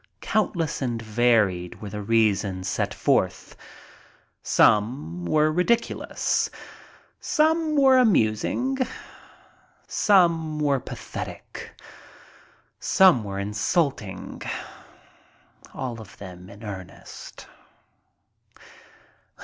[0.21, 3.55] Countless and varied were the reasons set forth.
[4.41, 6.49] Some were ridiculous.
[7.19, 8.79] Some were amusing.
[9.87, 11.79] Some were pathetic.
[12.79, 14.41] Some were insulting.
[15.71, 17.45] All of them in earnest.